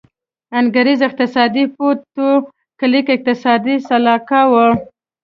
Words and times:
انګرېز 0.59 0.99
اقتصاد 1.07 1.55
پوه 1.75 1.93
ټو 2.15 2.27
کلیک 2.79 3.07
اقتصادي 3.15 3.75
سلاکار 3.87 4.45
و. 4.49 4.53